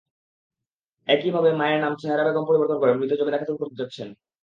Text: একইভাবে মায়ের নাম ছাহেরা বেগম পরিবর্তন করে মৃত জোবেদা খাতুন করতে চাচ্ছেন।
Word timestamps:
একইভাবে 1.07 1.49
মায়ের 1.59 1.79
নাম 1.83 1.93
ছাহেরা 2.01 2.23
বেগম 2.27 2.43
পরিবর্তন 2.49 2.77
করে 2.79 2.91
মৃত 2.93 3.11
জোবেদা 3.19 3.39
খাতুন 3.41 3.57
করতে 3.59 3.75
চাচ্ছেন। 3.79 4.07